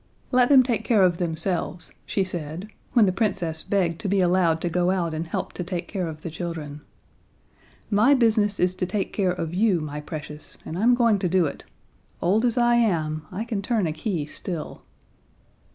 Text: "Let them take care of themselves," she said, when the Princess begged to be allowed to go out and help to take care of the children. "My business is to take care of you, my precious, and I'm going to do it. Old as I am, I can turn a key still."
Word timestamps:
"Let 0.31 0.49
them 0.49 0.63
take 0.63 0.83
care 0.83 1.03
of 1.03 1.19
themselves," 1.19 1.93
she 2.07 2.23
said, 2.23 2.69
when 2.93 3.05
the 3.05 3.11
Princess 3.11 3.61
begged 3.61 4.01
to 4.01 4.07
be 4.07 4.19
allowed 4.19 4.59
to 4.61 4.67
go 4.69 4.89
out 4.89 5.13
and 5.13 5.27
help 5.27 5.53
to 5.53 5.63
take 5.63 5.87
care 5.87 6.07
of 6.07 6.21
the 6.21 6.31
children. 6.31 6.81
"My 7.91 8.15
business 8.15 8.59
is 8.59 8.73
to 8.77 8.87
take 8.87 9.13
care 9.13 9.29
of 9.29 9.53
you, 9.53 9.79
my 9.79 10.01
precious, 10.01 10.57
and 10.65 10.75
I'm 10.75 10.95
going 10.95 11.19
to 11.19 11.29
do 11.29 11.45
it. 11.45 11.65
Old 12.19 12.45
as 12.45 12.57
I 12.57 12.77
am, 12.77 13.27
I 13.31 13.43
can 13.45 13.61
turn 13.61 13.85
a 13.85 13.93
key 13.93 14.25
still." 14.25 14.81